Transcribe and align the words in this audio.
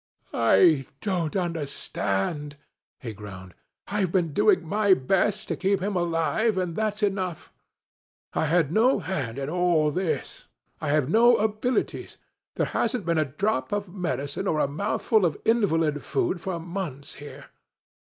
'I 0.33 0.87
don't 0.99 1.35
understand,' 1.35 2.55
he 2.99 3.13
groaned. 3.13 3.53
'I've 3.87 4.11
been 4.11 4.33
doing 4.33 4.65
my 4.67 4.95
best 4.95 5.47
to 5.49 5.55
keep 5.55 5.79
him 5.79 5.95
alive, 5.95 6.57
and 6.57 6.75
that's 6.75 7.03
enough. 7.03 7.53
I 8.33 8.47
had 8.47 8.71
no 8.71 8.97
hand 8.97 9.37
in 9.37 9.47
all 9.47 9.91
this. 9.91 10.47
I 10.79 10.89
have 10.89 11.07
no 11.07 11.37
abilities. 11.37 12.17
There 12.55 12.65
hasn't 12.65 13.05
been 13.05 13.19
a 13.19 13.25
drop 13.25 13.71
of 13.71 13.93
medicine 13.93 14.47
or 14.47 14.59
a 14.59 14.67
mouthful 14.67 15.23
of 15.23 15.37
invalid 15.45 16.01
food 16.01 16.41
for 16.41 16.59
months 16.59 17.13
here. 17.21 17.51